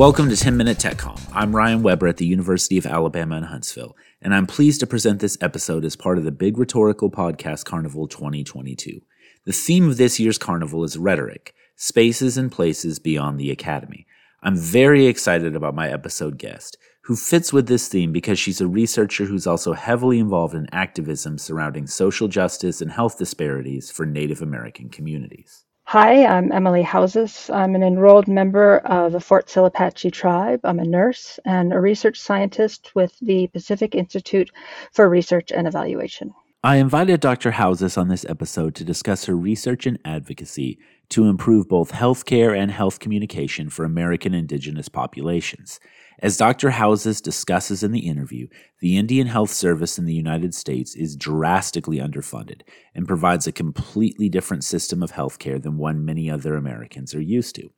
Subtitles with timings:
[0.00, 1.20] Welcome to 10 Minute TechComm.
[1.34, 5.20] I'm Ryan Weber at the University of Alabama in Huntsville, and I'm pleased to present
[5.20, 9.02] this episode as part of the Big Rhetorical Podcast Carnival 2022.
[9.44, 14.06] The theme of this year's carnival is rhetoric, spaces and places beyond the academy.
[14.42, 18.66] I'm very excited about my episode guest, who fits with this theme because she's a
[18.66, 24.40] researcher who's also heavily involved in activism surrounding social justice and health disparities for Native
[24.40, 25.66] American communities.
[25.90, 27.52] Hi, I'm Emily Haozous.
[27.52, 30.60] I'm an enrolled member of the Fort Sill Apache tribe.
[30.62, 34.52] I'm a nurse and a research scientist with the Pacific Institute
[34.92, 36.32] for Research and Evaluation.
[36.62, 37.50] I invited Dr.
[37.50, 42.70] Haozous on this episode to discuss her research and advocacy to improve both healthcare and
[42.70, 45.80] health communication for American indigenous populations.
[46.22, 46.70] As Dr.
[46.70, 48.46] Haozous discusses in the interview,
[48.80, 52.60] the Indian Health Service in the United States is drastically underfunded
[52.94, 57.54] and provides a completely different system of healthcare than one many other Americans are used
[57.54, 57.70] to.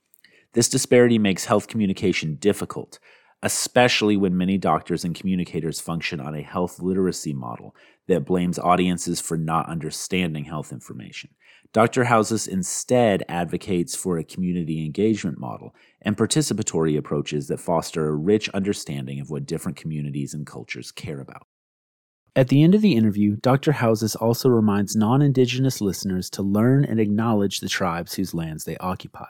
[0.55, 2.99] This disparity makes health communication difficult,
[3.45, 7.77] especially when many doctors and communicators function on a health literacy model
[8.09, 11.31] that blames audiences for not understanding health information.
[11.73, 12.05] Dr.
[12.05, 18.49] Haozous instead advocates for a community engagement model and participatory approaches that foster a rich
[18.51, 21.47] understanding of what different communities and cultures care about.
[22.37, 23.73] At the end of the interview, Dr.
[23.73, 28.77] Haozous also reminds non Indigenous listeners to learn and acknowledge the tribes whose lands they
[28.79, 29.29] occupy.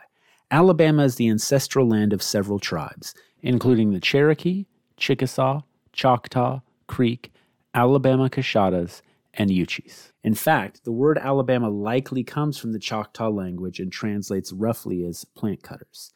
[0.51, 7.33] Alabama is the ancestral land of several tribes, including the Cherokee, Chickasaw, Choctaw, Creek,
[7.75, 9.01] Alabama Coushatta,
[9.35, 10.13] and Yuchis.
[10.23, 15.25] In fact, the word Alabama likely comes from the Choctaw language and translates roughly as
[15.25, 16.13] plant cutters.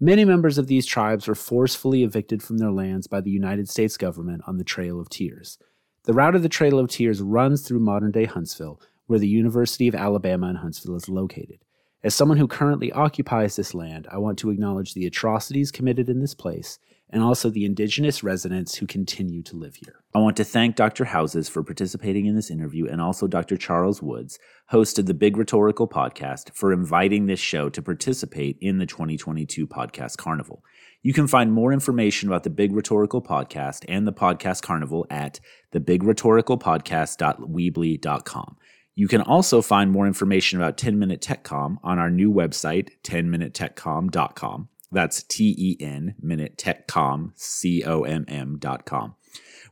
[0.00, 3.96] Many members of these tribes were forcefully evicted from their lands by the United States
[3.96, 5.58] government on the Trail of Tears.
[6.04, 9.88] The route of the Trail of Tears runs through modern day Huntsville, where the University
[9.88, 11.64] of Alabama in Huntsville is located.
[12.04, 16.20] As someone who currently occupies this land, I want to acknowledge the atrocities committed in
[16.20, 16.78] this place
[17.10, 20.02] and also the indigenous residents who continue to live here.
[20.14, 21.06] I want to thank Dr.
[21.06, 23.56] Haozous for participating in this interview and also Dr.
[23.56, 24.38] Charles Woods,
[24.68, 29.66] host of the Big Rhetorical podcast, for inviting this show to participate in the 2022
[29.66, 30.62] Podcast Carnival.
[31.02, 35.40] You can find more information about the Big Rhetorical Podcast and the Podcast Carnival at
[35.72, 38.56] thebigRhetoricalpodcast.weebly.com.
[38.94, 44.68] You can also find more information about 10 Minute TechComm on our new website, 10minutetechcomm.com.
[44.90, 49.16] That's T E N Minute TechComm, C O M M dot com,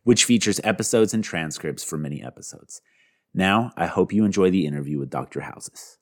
[0.05, 2.83] which features episodes and transcripts for many episodes.
[3.35, 5.41] Now, I hope you enjoy the interview with Dr.
[5.41, 5.96] Haozous.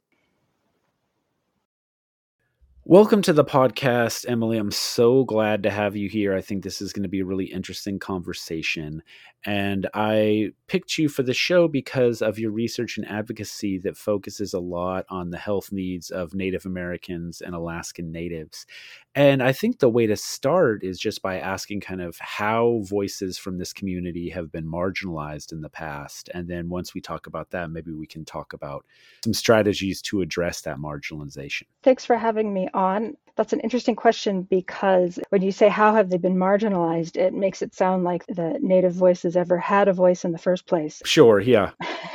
[2.86, 4.58] Welcome to the podcast, Emily.
[4.58, 6.34] I'm so glad to have you here.
[6.34, 9.02] I think this is going to be a really interesting conversation.
[9.46, 14.54] And I picked you for the show because of your research and advocacy that focuses
[14.54, 18.66] a lot on the health needs of Native Americans and Alaskan Natives.
[19.14, 23.36] And I think the way to start is just by asking kind of how voices
[23.38, 26.30] from this community have been marginalized in the past.
[26.32, 28.84] And then once we talk about that, maybe we can talk about
[29.24, 31.64] some strategies to address that marginalization.
[31.82, 33.16] Thanks for having me on.
[33.36, 37.62] That's an interesting question because when you say how have they been marginalized, it makes
[37.62, 41.02] it sound like the Native voices ever had a voice in the first place.
[41.14, 41.70] Sure, yeah.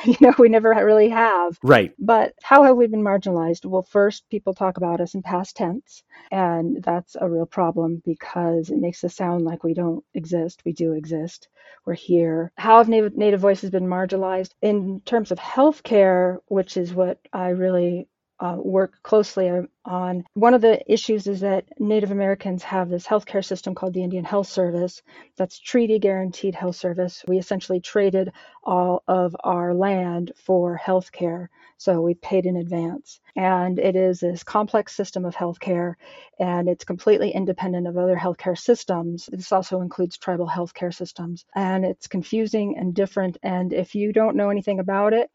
[0.05, 1.57] you know, we never really have.
[1.63, 1.93] Right.
[1.99, 3.65] But how have we been marginalized?
[3.65, 8.69] Well, first, people talk about us in past tense, and that's a real problem because
[8.69, 10.61] it makes us sound like we don't exist.
[10.65, 11.47] We do exist.
[11.85, 12.51] We're here.
[12.57, 14.51] How have Native, Native voices been marginalized?
[14.61, 18.07] In terms of healthcare, which is what I really
[18.39, 19.51] uh, work closely
[19.85, 20.23] on.
[20.33, 24.23] One of the issues is that Native Americans have this healthcare system called the Indian
[24.23, 25.01] Health Service.
[25.37, 27.23] That's treaty guaranteed health service.
[27.27, 28.31] We essentially traded
[28.63, 31.47] all of our land for healthcare.
[31.77, 33.21] So we paid in advance.
[33.35, 35.95] And it is this complex system of healthcare,
[36.37, 39.29] and it's completely independent of other healthcare systems.
[39.31, 41.45] This also includes tribal healthcare systems.
[41.55, 43.37] And it's confusing and different.
[43.43, 45.29] And if you don't know anything about it,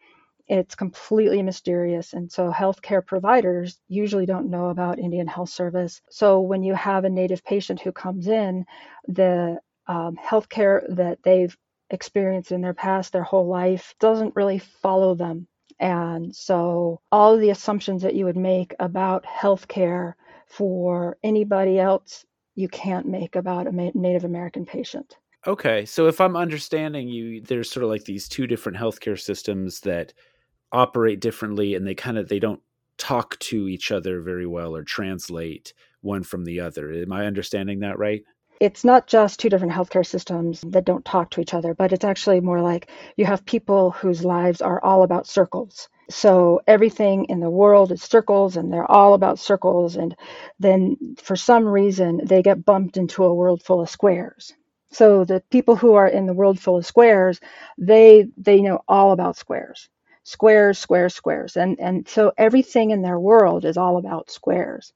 [0.46, 2.12] it's completely mysterious.
[2.12, 6.00] And so healthcare providers usually don't know about Indian Health Service.
[6.10, 8.66] So when you have a Native patient who comes in,
[9.08, 11.56] the um, healthcare that they've
[11.90, 15.46] experienced in their past, their whole life, doesn't really follow them.
[15.80, 20.14] And so all the assumptions that you would make about healthcare
[20.46, 22.24] for anybody else,
[22.54, 25.16] you can't make about a Native American patient.
[25.46, 29.80] Okay, so if I'm understanding you, there's sort of like these two different healthcare systems
[29.80, 30.14] that
[30.74, 32.62] operate differently and they kind of they don't
[32.98, 36.92] talk to each other very well or translate one from the other.
[36.92, 38.24] Am I understanding that right?
[38.60, 42.04] it's not just two different healthcare systems that don't talk to each other, but it's
[42.04, 45.88] actually more like you have people whose lives are all about circles.
[46.10, 49.96] So everything in the world is circles and they're all about circles.
[49.96, 50.16] And
[50.60, 54.52] then for some reason, they get bumped into a world full of squares.
[54.92, 57.40] So the people who are in the world full of squares,
[57.78, 59.88] they they know all about squares.
[60.24, 61.56] Squares, squares, squares.
[61.56, 64.92] And and so everything in their world is all about squares.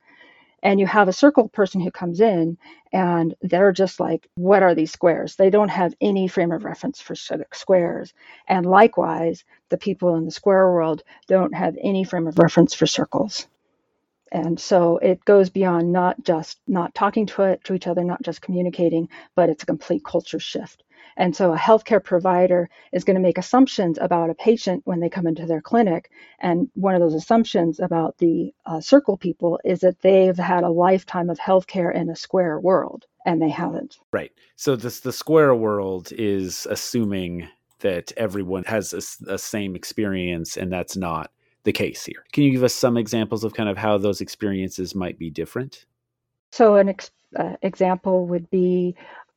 [0.63, 2.59] And you have a circle person who comes in
[2.93, 5.37] and they're just like what are these squares?
[5.37, 7.15] They don't have any frame of reference for
[7.55, 8.15] squares.
[8.49, 12.87] And likewise the people in the square world don't have any frame of reference for
[12.87, 13.47] circles
[14.33, 18.23] and so it goes beyond not just not talking to it to each other not
[18.23, 20.83] just communicating but it's a complete culture shift
[21.19, 25.11] and so a healthcare provider is going to make assumptions about a patient when they
[25.11, 26.11] come into their clinic.
[26.39, 30.71] And one of those assumptions about the uh, circle people is that they've had a
[30.71, 33.99] lifetime of healthcare in a square world, and they haven't.
[34.13, 34.33] Right.
[34.55, 37.49] So this the square world is assuming
[37.81, 41.33] that everyone has a, a same experience, and that's not
[41.69, 42.25] the case here.
[42.33, 45.85] Can you give us some examples of kind of how those experiences might be different?
[46.51, 48.97] So an ex- uh, example would be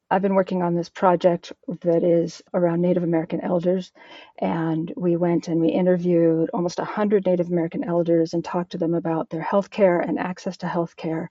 [0.10, 1.52] I've been working on this project
[1.82, 3.92] that is around Native American elders,
[4.40, 8.94] and we went and we interviewed almost 100 Native American elders and talked to them
[8.94, 11.30] about their health care and access to health care.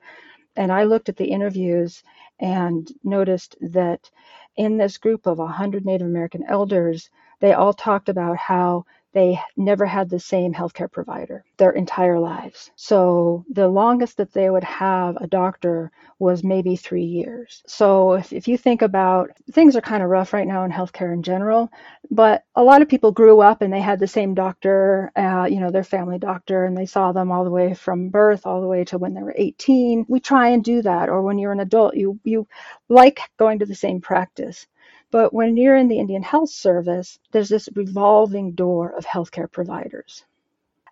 [0.55, 2.03] And I looked at the interviews
[2.39, 4.11] and noticed that
[4.57, 7.09] in this group of 100 Native American elders,
[7.41, 12.71] they all talked about how they never had the same healthcare provider their entire lives.
[12.77, 17.63] So the longest that they would have a doctor was maybe three years.
[17.67, 21.13] So if, if you think about things are kind of rough right now in healthcare
[21.15, 21.71] in general,
[22.11, 25.61] but a lot of people grew up and they had the same doctor, uh, you
[25.61, 28.67] know, their family doctor, and they saw them all the way from birth all the
[28.69, 30.07] way to when they were 18.
[30.09, 32.47] We try and do that, or when you're an adult, you you
[32.89, 34.67] like going to the same practice.
[35.11, 40.25] But when you're in the Indian Health Service, there's this revolving door of healthcare providers.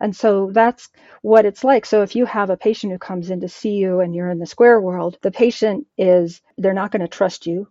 [0.00, 0.88] And so that's
[1.22, 1.84] what it's like.
[1.84, 4.38] So if you have a patient who comes in to see you and you're in
[4.38, 7.68] the square world, the patient is, they're not going to trust you.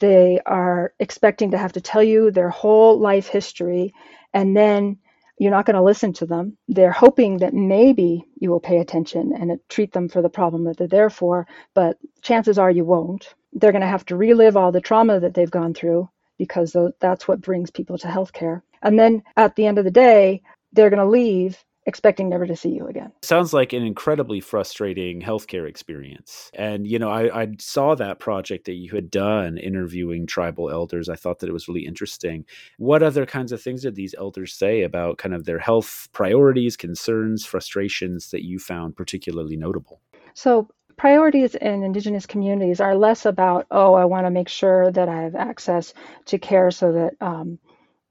[0.00, 3.94] They are expecting to have to tell you their whole life history
[4.32, 4.98] and then
[5.38, 6.56] you're not going to listen to them.
[6.66, 10.78] They're hoping that maybe you will pay attention and treat them for the problem that
[10.78, 14.70] they're there for, but chances are you won't they're going to have to relive all
[14.70, 16.08] the trauma that they've gone through
[16.38, 18.62] because that's what brings people to healthcare.
[18.82, 20.42] And then at the end of the day,
[20.72, 23.12] they're going to leave expecting never to see you again.
[23.22, 26.50] Sounds like an incredibly frustrating healthcare experience.
[26.52, 31.08] And, you know, I, I, saw that project that you had done interviewing tribal elders.
[31.08, 32.44] I thought that it was really interesting.
[32.78, 36.76] What other kinds of things did these elders say about kind of their health priorities,
[36.76, 40.00] concerns, frustrations that you found particularly notable?
[40.34, 45.08] So, priorities in Indigenous communities are less about, oh, I want to make sure that
[45.08, 45.94] I have access
[46.26, 47.58] to care so that um,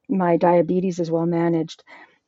[0.10, 1.84] my diabetes is well managed.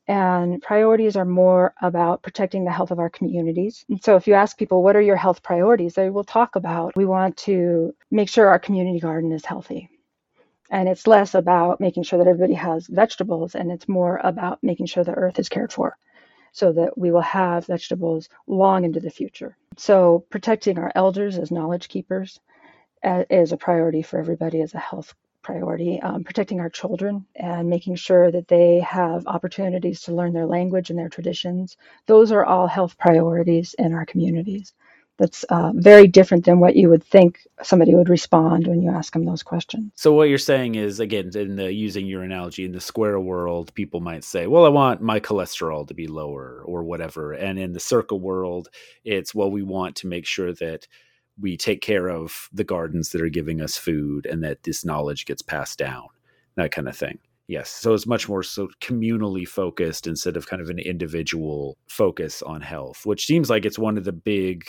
[0.08, 3.86] And priorities are more about protecting the health of our communities.
[3.90, 5.96] And so, if you ask people, what are your health priorities?
[5.96, 9.90] They will talk about, we want to make sure our community garden is healthy.
[10.72, 14.86] And it's less about making sure that everybody has vegetables, and it's more about making
[14.86, 15.98] sure the earth is cared for
[16.52, 19.58] so that we will have vegetables long into the future.
[19.78, 22.40] So, protecting our elders as knowledge keepers
[23.04, 25.14] uh, is a priority for everybody as a health
[25.44, 26.02] priority.
[26.02, 30.90] Um, protecting our children and making sure that they have opportunities to learn their language
[30.90, 31.78] and their traditions.
[32.06, 34.74] Those are all health priorities in our communities
[35.18, 39.14] that's uh, very different than what you would think somebody would respond when you ask
[39.14, 39.92] them those questions.
[39.96, 43.74] So what you're saying is, again, in the using your analogy in the square world,
[43.74, 47.74] people might say, "Well, I want my cholesterol to be lower or whatever," and in
[47.74, 48.70] the circle world,
[49.04, 50.88] it's, "Well, we want to make sure that."
[51.40, 55.28] We take care of the gardens that are giving us food and that this knowledge
[55.28, 56.08] gets passed down,
[56.56, 57.20] that kind of thing.
[57.48, 57.70] Yes.
[57.70, 62.62] So it's much more so communally focused instead of kind of an individual focus on
[62.62, 64.66] health, which seems like it's one of the big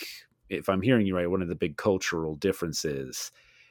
[0.49, 3.31] if I'm hearing you right, one of the big cultural differences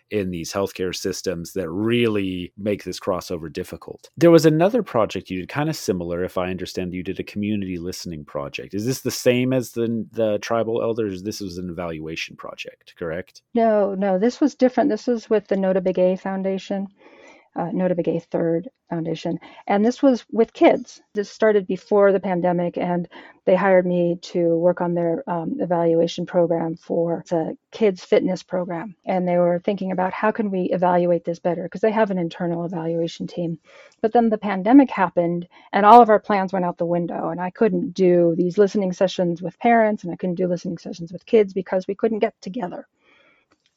[0.09, 4.09] in these healthcare systems that really make this crossover difficult.
[4.15, 6.93] There was another project you did kind of similar, if I understand.
[6.93, 8.73] You did a community listening project.
[8.73, 11.23] Is this the same as the the tribal elders?
[11.23, 13.41] This was an evaluation project, correct?
[13.53, 14.17] No, no.
[14.17, 14.89] This was different.
[14.89, 15.81] This was with the Nota
[16.17, 16.87] Foundation
[17.57, 19.39] uh, Nota Begay Third Foundation.
[19.65, 21.01] And this was with kids.
[21.13, 23.09] This started before the pandemic, and
[23.45, 28.95] they hired me to work on their um, evaluation program for the kids fitness program.
[29.05, 32.19] And they were thinking about how can we evaluate this better because they have an
[32.19, 33.57] internal evaluation team.
[34.01, 37.29] But then the pandemic happened, and all of our plans went out the window.
[37.29, 41.11] And I couldn't do these listening sessions with parents, and I couldn't do listening sessions
[41.11, 42.87] with kids because we couldn't get together.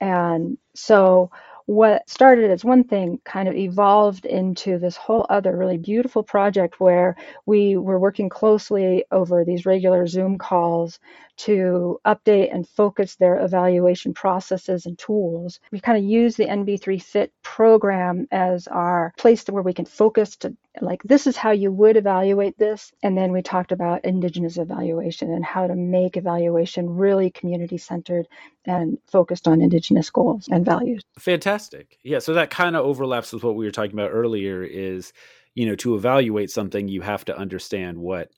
[0.00, 1.30] And so
[1.70, 6.80] what started as one thing kind of evolved into this whole other really beautiful project
[6.80, 7.14] where
[7.46, 10.98] we were working closely over these regular Zoom calls
[11.44, 15.58] to update and focus their evaluation processes and tools.
[15.72, 20.36] We kind of use the NB3 Fit program as our place where we can focus
[20.36, 22.92] to like this is how you would evaluate this.
[23.02, 28.28] And then we talked about indigenous evaluation and how to make evaluation really community centered
[28.66, 31.02] and focused on indigenous goals and values.
[31.18, 31.98] Fantastic.
[32.02, 35.12] Yeah so that kind of overlaps with what we were talking about earlier is
[35.54, 38.30] you know to evaluate something you have to understand what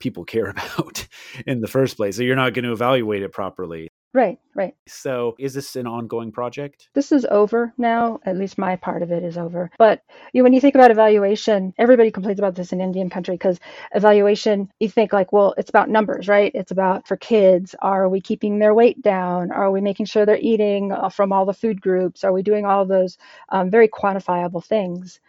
[0.00, 1.06] people care about
[1.46, 4.74] in the first place so you're not going to evaluate it properly Right, right.
[4.88, 6.88] So, is this an ongoing project?
[6.94, 8.18] This is over now.
[8.24, 9.70] At least my part of it is over.
[9.76, 10.00] But
[10.32, 13.60] you know, when you think about evaluation, everybody complains about this in Indian country because
[13.94, 16.50] evaluation, you think like, well, it's about numbers, right?
[16.54, 17.74] It's about for kids.
[17.82, 19.52] Are we keeping their weight down?
[19.52, 22.24] Are we making sure they're eating uh, from all the food groups?
[22.24, 23.18] Are we doing all those
[23.50, 25.20] um, very quantifiable things?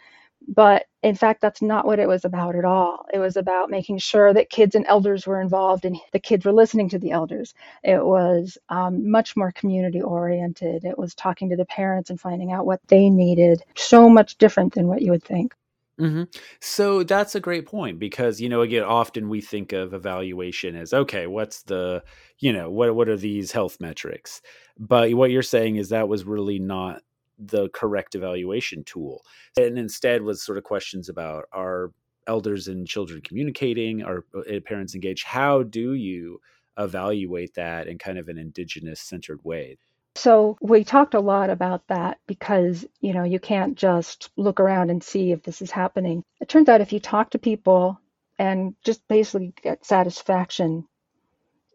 [0.48, 3.06] But in fact, that's not what it was about at all.
[3.14, 6.54] It was about making sure that kids and elders were involved and the kids were
[6.54, 7.54] listening to the elders.
[7.84, 10.86] It was um, much more community oriented.
[10.86, 13.62] It was talking to the parents and finding out what they needed.
[13.76, 15.54] So much different than what you would think.
[16.00, 16.24] Mm-hmm.
[16.60, 20.94] So that's a great point because you know again often we think of evaluation as
[20.94, 22.04] okay what's the
[22.38, 24.44] you know what what are these health metrics
[24.78, 27.02] but what you're saying is that was really not
[27.38, 29.24] the correct evaluation tool.
[29.58, 31.92] And instead was sort of questions about are
[32.28, 34.04] elders and children communicating?
[34.04, 35.26] Are uh, parents engaged?
[35.26, 36.42] How do you
[36.78, 39.78] evaluate that in kind of an indigenous centered way?
[40.16, 44.90] So we talked a lot about that because you know you can't just look around
[44.90, 46.24] and see if this is happening.
[46.42, 48.00] It turns out if you talk to people
[48.40, 50.88] and just basically get satisfaction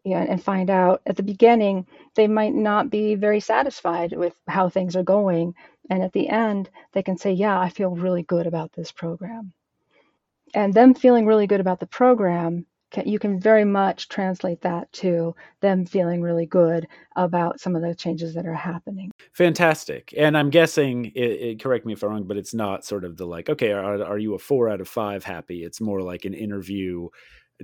[0.03, 4.35] you know, and find out at the beginning they might not be very satisfied with
[4.47, 5.55] how things are going.
[5.89, 9.53] And at the end they can say yeah i feel really good about this program.
[10.53, 14.91] And them feeling really good about the program can, you can very much translate that
[14.93, 19.11] to them feeling really good about some of the changes that are happening.
[19.33, 20.13] Fantastic.
[20.15, 23.17] And i'm guessing it, it, correct me if i'm wrong but it's not sort of
[23.17, 25.63] the like okay are, are you a four out of five happy?
[25.63, 27.09] It's more like an interview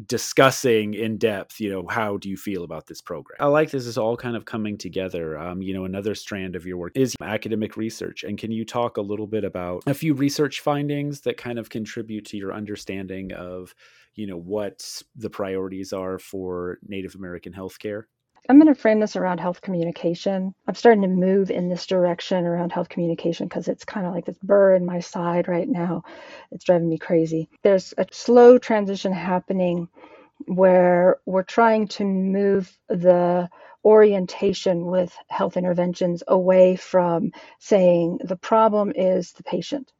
[0.05, 3.37] discussing in depth you know how do you feel about this program?
[3.39, 6.65] i like this is all kind of coming together um, you know another strand of
[6.65, 10.13] your work is academic research and can you talk a little bit about a few
[10.13, 13.73] research findings that kind of contribute to your understanding of
[14.15, 18.03] you know what the priorities are for native american healthcare
[18.49, 20.55] I'm going to frame this around health communication.
[20.67, 24.25] I'm starting to move in this direction around health communication because it's kind of like
[24.25, 26.03] this burr in my side right now.
[26.51, 27.47] It's driving me crazy.
[27.61, 29.87] There's a slow transition happening
[30.47, 33.49] where we're trying to move the
[33.85, 39.91] orientation with health interventions away from saying the problem is the patient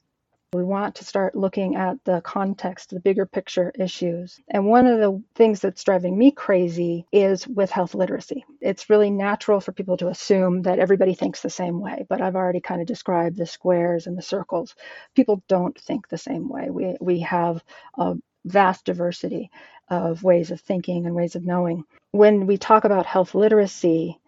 [0.52, 4.40] we want to start looking at the context, the bigger picture issues.
[4.48, 8.44] And one of the things that's driving me crazy is with health literacy.
[8.60, 12.34] It's really natural for people to assume that everybody thinks the same way, but I've
[12.34, 14.74] already kind of described the squares and the circles.
[15.14, 16.68] People don't think the same way.
[16.68, 17.62] We, we have
[17.96, 19.52] a vast diversity
[19.88, 21.84] of ways of thinking and ways of knowing.
[22.10, 24.18] When we talk about health literacy,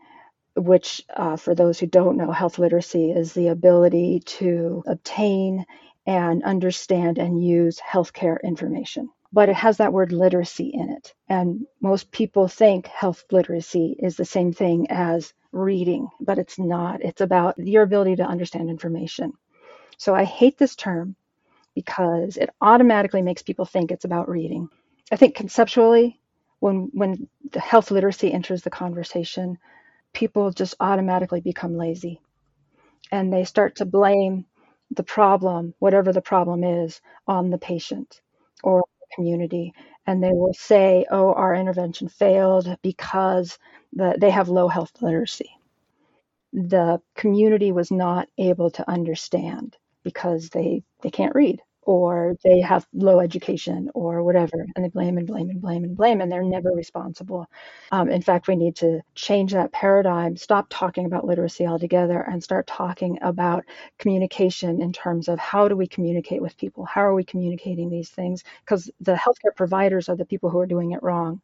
[0.55, 5.65] which, uh, for those who don't know, health literacy is the ability to obtain
[6.07, 9.11] and understand and use healthcare information.
[9.33, 11.15] But it has that word literacy in it.
[11.29, 17.03] And most people think health literacy is the same thing as reading, but it's not.
[17.03, 19.33] It's about your ability to understand information.
[19.99, 21.17] So I hate this term
[21.75, 24.69] because it automatically makes people think it's about reading.
[25.11, 26.21] I think conceptually,
[26.61, 29.59] when when the health literacy enters the conversation,
[30.13, 32.21] people just automatically become lazy
[33.13, 34.47] and they start to blame
[34.95, 38.21] the problem, whatever the problem is, on the patient
[38.63, 39.75] or the community.
[40.07, 43.59] And they will say, oh, our intervention failed because
[43.93, 45.51] the, they have low health literacy.
[46.53, 52.87] The community was not able to understand because they, they can't read or they have
[52.93, 56.43] low education or whatever, and they blame and blame and blame and blame, and they're
[56.43, 57.47] never responsible.
[57.91, 62.43] Um, in fact, we need to change that paradigm, stop talking about literacy altogether, and
[62.43, 63.65] start talking about
[63.99, 66.85] communication in terms of how do we communicate with people?
[66.85, 68.45] How are we communicating these things?
[68.65, 71.41] Because the healthcare providers are the people who are doing it wrong.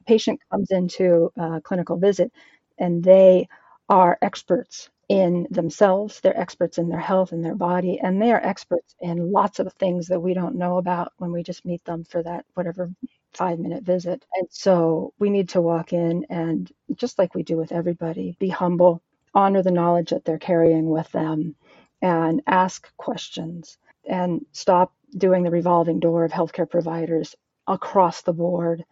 [0.00, 2.32] A patient comes into a clinical visit
[2.78, 3.48] and they
[3.88, 6.20] are experts in themselves.
[6.20, 9.70] They're experts in their health and their body, and they are experts in lots of
[9.74, 12.90] things that we don't know about when we just meet them for that whatever
[13.34, 14.24] five minute visit.
[14.36, 18.48] And so we need to walk in and just like we do with everybody, be
[18.48, 19.02] humble,
[19.34, 21.56] honor the knowledge that they're carrying with them
[22.00, 23.76] and ask questions
[24.08, 27.36] and stop doing the revolving door of healthcare providers
[27.68, 28.82] across the board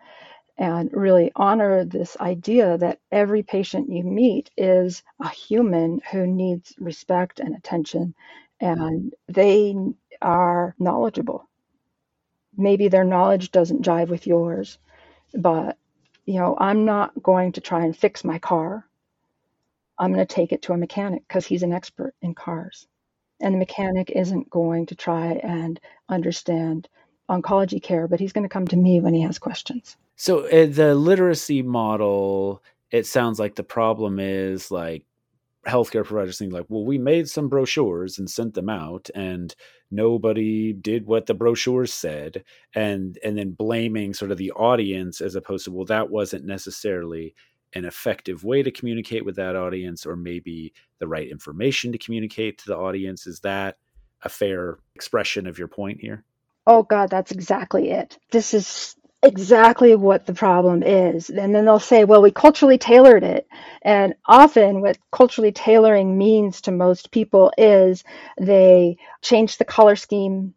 [0.61, 6.75] and really honor this idea that every patient you meet is a human who needs
[6.79, 8.14] respect and attention
[8.61, 9.75] and they
[10.21, 11.49] are knowledgeable.
[12.57, 14.79] Maybe their knowledge doesn't jive with yours,
[15.35, 15.79] but
[16.26, 18.87] you know, I'm not going to try and fix my car.
[19.99, 22.87] I'm going to take it to a mechanic because he's an expert in cars.
[23.40, 26.87] And the mechanic isn't going to try and understand
[27.31, 29.97] oncology care, but he's going to come to me when he has questions.
[30.21, 35.07] So uh, the literacy model, it sounds like the problem is like
[35.67, 39.55] healthcare providers think like, well, we made some brochures and sent them out, and
[39.91, 45.37] nobody did what the brochures said, and and then blaming sort of the audience as
[45.37, 47.35] opposed to well, that wasn't necessarily
[47.73, 52.59] an effective way to communicate with that audience, or maybe the right information to communicate
[52.59, 53.27] to the audience.
[53.27, 53.79] Is that
[54.21, 56.25] a fair expression of your point here?
[56.67, 58.19] Oh God, that's exactly it.
[58.31, 61.31] This is exactly what the problem is.
[61.31, 63.47] And then they'll say, well, we culturally tailored it.
[63.83, 68.05] And often, what culturally tailoring means to most people is
[68.41, 70.55] they changed the color scheme,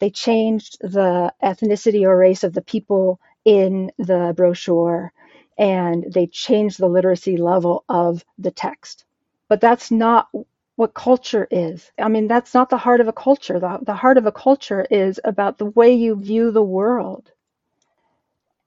[0.00, 5.12] they changed the ethnicity or race of the people in the brochure,
[5.58, 9.04] and they changed the literacy level of the text.
[9.48, 10.28] But that's not
[10.76, 11.90] what culture is.
[11.98, 13.60] I mean, that's not the heart of a culture.
[13.60, 17.30] The, the heart of a culture is about the way you view the world.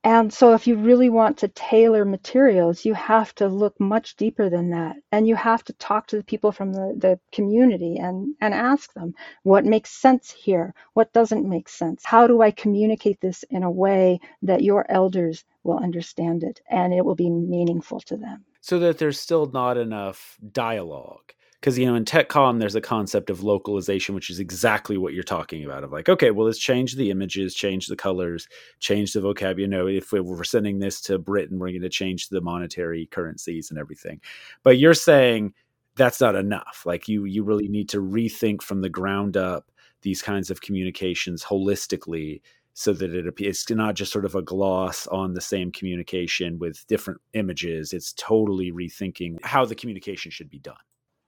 [0.05, 4.49] And so, if you really want to tailor materials, you have to look much deeper
[4.49, 4.97] than that.
[5.13, 8.93] And you have to talk to the people from the, the community and, and ask
[8.93, 10.73] them what makes sense here?
[10.93, 12.03] What doesn't make sense?
[12.03, 16.93] How do I communicate this in a way that your elders will understand it and
[16.93, 18.43] it will be meaningful to them?
[18.59, 21.33] So that there's still not enough dialogue
[21.63, 25.23] because you know in TechCom there's a concept of localization which is exactly what you're
[25.23, 28.49] talking about of like okay well let's change the images change the colors
[28.81, 32.27] change the vocabulary you know if we're sending this to britain we're going to change
[32.27, 34.19] the monetary currencies and everything.
[34.63, 35.53] But you're saying
[35.95, 36.83] that's not enough.
[36.85, 39.71] Like you you really need to rethink from the ground up
[40.01, 42.41] these kinds of communications holistically
[42.73, 46.85] so that it it's not just sort of a gloss on the same communication with
[46.87, 47.93] different images.
[47.93, 50.75] It's totally rethinking how the communication should be done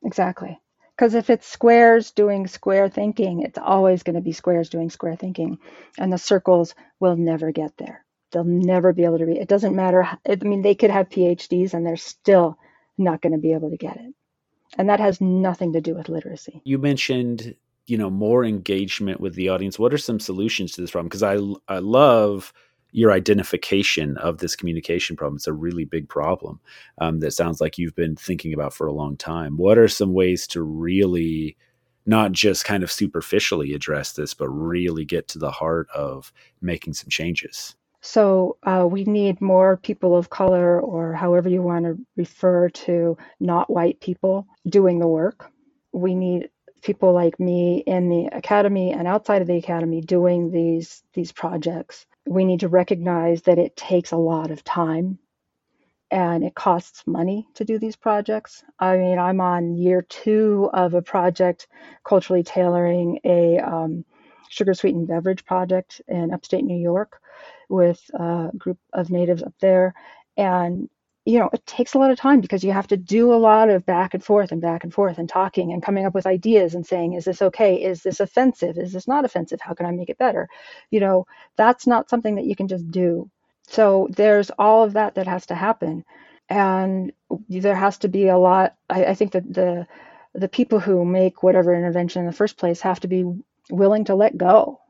[0.03, 0.59] Exactly.
[0.95, 5.15] Because if it's squares doing square thinking, it's always going to be squares doing square
[5.15, 5.59] thinking.
[5.97, 8.05] And the circles will never get there.
[8.31, 9.37] They'll never be able to read.
[9.37, 10.03] It doesn't matter.
[10.03, 12.57] I mean, they could have PhDs and they're still
[12.97, 14.13] not going to be able to get it.
[14.77, 16.61] And that has nothing to do with literacy.
[16.63, 17.55] You mentioned,
[17.87, 19.77] you know, more engagement with the audience.
[19.77, 21.09] What are some solutions to this problem?
[21.09, 21.37] Because I,
[21.73, 22.53] I love
[22.95, 25.35] your identification of this communication problem.
[25.35, 26.61] It's a really big problem
[26.99, 29.57] um, that sounds like you've been thinking about for a long time.
[29.57, 31.57] What are some ways to really
[32.05, 36.31] not just kind of superficially address this, but really get to the heart of
[36.61, 37.75] making some changes?
[37.99, 43.17] So uh, we need more people of color, or however you want to refer to
[43.41, 45.51] not white people, doing the work.
[45.91, 46.49] We need
[46.81, 52.05] people like me in the academy and outside of the academy doing these these projects
[52.27, 55.19] we need to recognize that it takes a lot of time
[56.11, 58.63] and it costs money to do these projects.
[58.79, 61.67] I mean, I'm on year two of a project
[62.03, 64.05] culturally tailoring a um,
[64.49, 67.19] sugar sweetened beverage project in upstate New York
[67.69, 69.93] with a group of natives up there.
[70.37, 70.89] And
[71.25, 73.69] you know, it takes a lot of time because you have to do a lot
[73.69, 76.75] of back and forth and back and forth and talking and coming up with ideas
[76.75, 77.81] and saying, is this okay?
[77.83, 78.77] Is this offensive?
[78.77, 79.59] Is this not offensive?
[79.59, 80.47] How can I make it better?
[80.91, 83.29] You know, that's not something that you can just do.
[83.67, 86.05] So there's all of that that has to happen.
[86.47, 87.11] And
[87.49, 88.75] there has to be a lot.
[88.87, 89.87] I, I think that the
[90.35, 93.23] the people who make whatever intervention in the first place have to be
[93.71, 94.81] willing to let go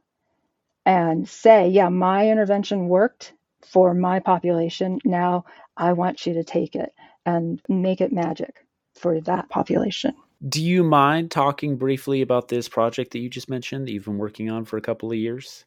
[0.86, 5.00] and say, yeah, my intervention worked for my population.
[5.06, 5.46] Now
[5.78, 6.94] I want you to take it
[7.26, 10.14] and make it magic for that population.
[10.48, 14.18] Do you mind talking briefly about this project that you just mentioned that you've been
[14.18, 15.66] working on for a couple of years?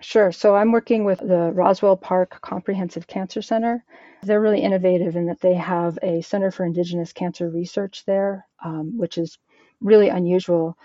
[0.00, 0.32] Sure.
[0.32, 3.84] So I'm working with the Roswell Park Comprehensive Cancer Center.
[4.22, 8.98] They're really innovative in that they have a Center for Indigenous Cancer Research there, um,
[8.98, 9.38] which is
[9.80, 10.76] really unusual.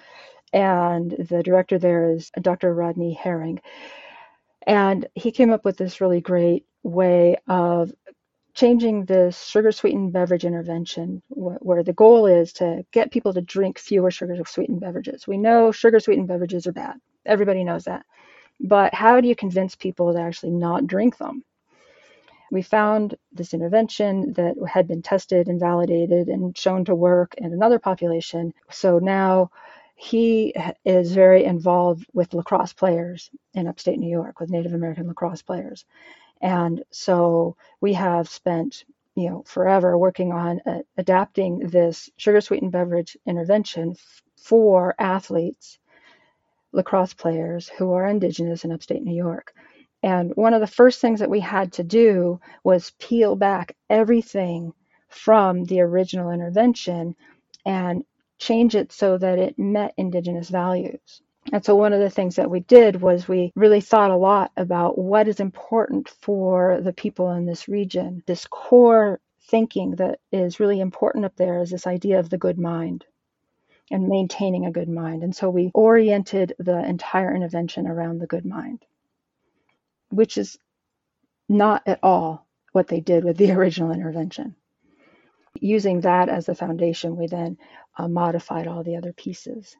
[0.53, 2.73] And the director there is Dr.
[2.73, 3.59] Rodney Haring.
[4.65, 7.91] And he came up with this really great way of
[8.57, 13.41] changing the sugar sweetened beverage intervention wh- where the goal is to get people to
[13.41, 15.27] drink fewer sugar sweetened beverages.
[15.27, 16.95] We know sugar sweetened beverages are bad.
[17.25, 18.03] Everybody knows that.
[18.59, 21.43] But how do you convince people to actually not drink them?
[22.51, 27.53] We found this intervention that had been tested and validated and shown to work in
[27.53, 28.53] another population.
[28.71, 29.51] So now
[29.95, 35.43] he is very involved with lacrosse players in upstate New York, with Native American lacrosse
[35.43, 35.85] players.
[36.41, 42.71] And so we have spent you know forever working on uh, adapting this sugar sweetened
[42.71, 45.79] beverage intervention f- for athletes
[46.71, 49.53] lacrosse players who are indigenous in upstate New York.
[50.03, 54.73] And one of the first things that we had to do was peel back everything
[55.09, 57.15] from the original intervention
[57.65, 58.03] and
[58.37, 61.21] change it so that it met indigenous values.
[61.53, 64.51] And so one of the things that we did was we really thought a lot
[64.57, 68.21] about what is important for the people in this region.
[68.25, 72.59] This core thinking that is really important up there is this idea of the good
[72.59, 73.05] mind
[73.89, 75.23] and maintaining a good mind.
[75.23, 78.83] And so we oriented the entire intervention around the good mind,
[80.09, 80.57] which is
[81.47, 84.55] not at all what they did with the original intervention.
[85.59, 87.57] Using that as the foundation, we then
[87.97, 89.75] uh, modified all the other pieces.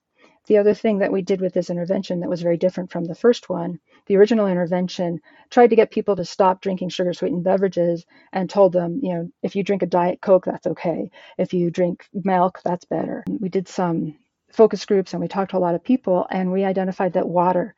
[0.48, 3.16] The other thing that we did with this intervention that was very different from the
[3.16, 8.06] first one, the original intervention tried to get people to stop drinking sugar sweetened beverages
[8.34, 11.12] and told them, you know, if you drink a Diet Coke, that's okay.
[11.38, 13.24] If you drink milk, that's better.
[13.28, 14.18] We did some
[14.52, 17.76] focus groups and we talked to a lot of people and we identified that water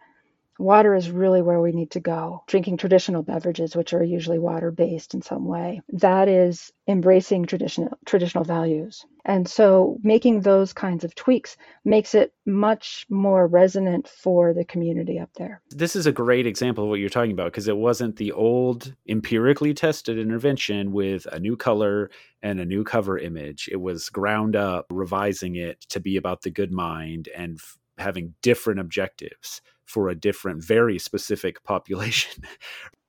[0.60, 2.43] water is really where we need to go.
[2.48, 7.98] Drinking traditional beverages, which are usually water based in some way, that is embracing traditional
[8.06, 9.06] traditional values.
[9.26, 15.19] And so making those kinds of tweaks makes it much more resonant for the community
[15.19, 15.62] up there.
[15.69, 18.95] This is a great example of what you're talking about because it wasn't the old
[19.08, 22.10] empirically tested intervention with a new color
[22.41, 23.69] and a new cover image.
[23.72, 28.34] It was ground up, revising it to be about the good mind and f- having
[28.41, 32.43] different objectives for a different, very specific population.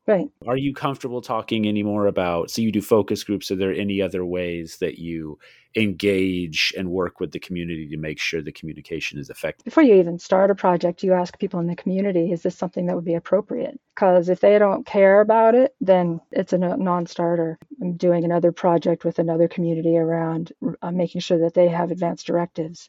[0.07, 0.29] Right.
[0.49, 2.51] Are you comfortable talking anymore about?
[2.51, 3.51] So you do focus groups.
[3.51, 5.39] Are there any other ways that you
[5.77, 9.67] engage and work with the community to make sure the communication is effective?
[9.67, 12.87] Before you even start a project, you ask people in the community, is this something
[12.87, 13.79] that would be appropriate?
[13.95, 17.59] Because if they don't care about it, then it's a non starter.
[17.81, 22.27] I'm doing another project with another community around uh, making sure that they have advanced
[22.27, 22.89] directives.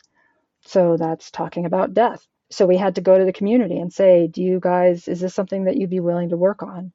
[0.61, 4.27] So that's talking about death so we had to go to the community and say,
[4.27, 6.91] do you guys, is this something that you'd be willing to work on?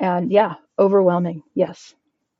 [0.00, 1.42] And yeah, overwhelming.
[1.54, 1.94] Yes.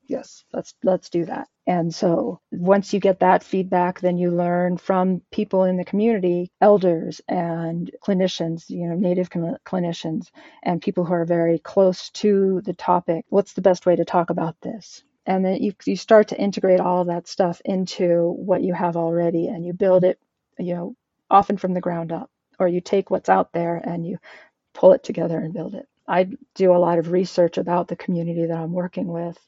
[0.08, 1.48] Yes, let's let's do that.
[1.66, 6.50] And so once you get that feedback, then you learn from people in the community,
[6.60, 10.28] elders and clinicians, you know, native cl- clinicians
[10.62, 13.24] and people who are very close to the topic.
[13.30, 15.02] What's the best way to talk about this?
[15.26, 18.96] And then you you start to integrate all of that stuff into what you have
[18.96, 20.18] already and you build it,
[20.58, 20.96] you know,
[21.30, 24.18] often from the ground up or you take what's out there and you
[24.74, 25.88] pull it together and build it.
[26.08, 29.38] I do a lot of research about the community that I'm working with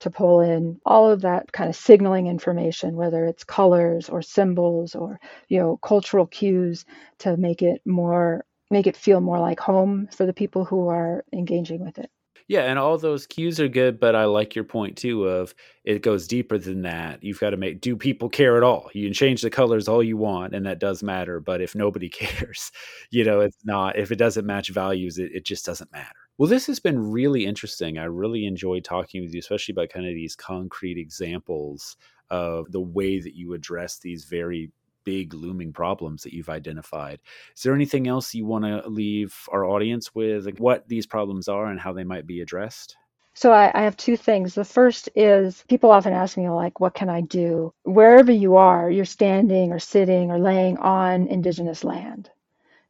[0.00, 4.94] to pull in all of that kind of signaling information, whether it's colors or symbols
[4.94, 6.84] or you know cultural cues,
[7.18, 11.24] to make it more make it feel more like home for the people who are
[11.32, 12.10] engaging with it.
[12.50, 16.02] Yeah, and all those cues are good, but I like your point too of it
[16.02, 17.22] goes deeper than that.
[17.22, 18.90] You've got to make do people care at all?
[18.92, 21.38] You can change the colors all you want, and that does matter.
[21.38, 22.72] But if nobody cares,
[23.12, 23.96] you know, it's not.
[23.96, 26.10] If it doesn't match values, it, it just doesn't matter.
[26.38, 27.98] Well, this has been really interesting.
[27.98, 31.96] I really enjoyed talking with you, especially about kind of these concrete examples
[32.30, 34.72] of the way that you address these very
[35.10, 37.18] big looming problems that you've identified.
[37.56, 41.48] Is there anything else you want to leave our audience with, like what these problems
[41.48, 42.96] are and how they might be addressed?
[43.34, 44.54] So I, I, have two things.
[44.54, 47.74] The first is people often ask me like, what can I do?
[47.82, 52.30] Wherever you are, you're standing or sitting or laying on indigenous land.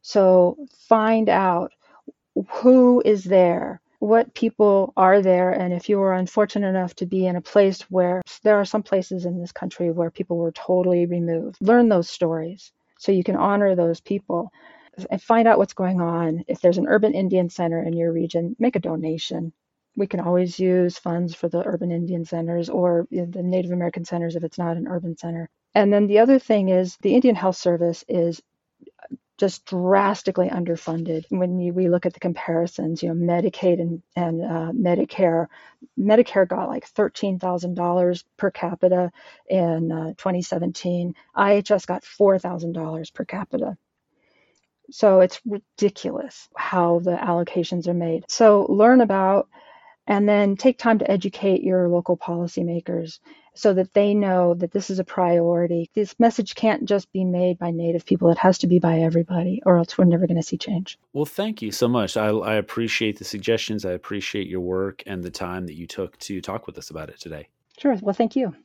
[0.03, 0.57] So
[0.87, 1.73] find out
[2.49, 7.27] who is there what people are there and if you were unfortunate enough to be
[7.27, 11.05] in a place where there are some places in this country where people were totally
[11.05, 11.57] removed.
[11.61, 14.51] Learn those stories so you can honor those people.
[15.11, 16.43] And find out what's going on.
[16.47, 19.53] If there's an urban indian center in your region make a donation.
[19.95, 24.35] We can always use funds for the urban indian centers or the native american centers
[24.35, 25.47] if it's not an urban center.
[25.75, 28.41] And then the other thing is the indian health service is
[29.41, 31.25] just drastically underfunded.
[31.29, 35.47] When you, we look at the comparisons, you know, Medicaid and, and uh, Medicare,
[35.99, 39.11] Medicare got like $13,000 per capita
[39.49, 41.15] in uh, 2017.
[41.35, 43.77] IHS got $4,000 per capita.
[44.91, 48.25] So it's ridiculous how the allocations are made.
[48.29, 49.49] So learn about
[50.05, 53.17] and then take time to educate your local policymakers
[53.53, 55.89] so that they know that this is a priority.
[55.93, 59.61] This message can't just be made by Native people, it has to be by everybody,
[59.65, 60.97] or else we're never going to see change.
[61.13, 62.17] Well, thank you so much.
[62.17, 63.85] I, I appreciate the suggestions.
[63.85, 67.09] I appreciate your work and the time that you took to talk with us about
[67.09, 67.47] it today.
[67.77, 67.97] Sure.
[68.01, 68.55] Well, thank you.